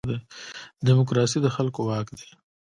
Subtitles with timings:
[0.87, 2.27] دیموکراسي د خلکو واک دی